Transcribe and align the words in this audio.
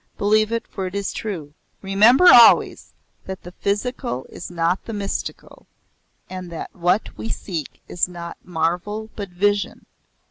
Believe 0.17 0.51
it 0.51 0.65
for 0.67 0.87
it 0.87 0.95
is 0.95 1.13
true. 1.13 1.53
Remember 1.83 2.25
always 2.33 2.91
that 3.25 3.43
the 3.43 3.53
psychical 3.75 4.25
is 4.29 4.49
not 4.49 4.83
the 4.85 4.93
mystical 4.93 5.67
and 6.27 6.51
that 6.51 6.75
what 6.75 7.15
we 7.19 7.29
seek 7.29 7.83
is 7.87 8.07
not 8.07 8.35
marvel 8.43 9.11
but 9.15 9.29
vision. 9.29 9.85